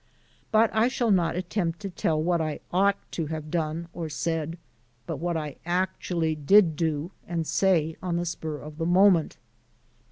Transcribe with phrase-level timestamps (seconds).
[0.51, 4.57] But I shall not attempt to tell what I ought to have done or said,
[5.05, 9.37] but what I actually did do and say on the spur of the moment.